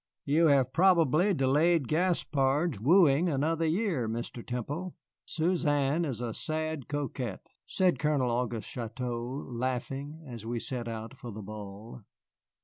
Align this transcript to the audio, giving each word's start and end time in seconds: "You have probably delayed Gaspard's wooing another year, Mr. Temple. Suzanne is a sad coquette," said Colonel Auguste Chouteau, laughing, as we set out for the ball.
"You 0.25 0.47
have 0.47 0.73
probably 0.73 1.31
delayed 1.31 1.87
Gaspard's 1.87 2.79
wooing 2.79 3.29
another 3.29 3.67
year, 3.67 4.09
Mr. 4.09 4.43
Temple. 4.43 4.95
Suzanne 5.25 6.05
is 6.05 6.21
a 6.21 6.33
sad 6.33 6.87
coquette," 6.87 7.45
said 7.67 7.99
Colonel 7.99 8.31
Auguste 8.31 8.67
Chouteau, 8.71 9.45
laughing, 9.47 10.23
as 10.25 10.43
we 10.43 10.59
set 10.59 10.87
out 10.87 11.13
for 11.15 11.29
the 11.31 11.43
ball. 11.43 12.01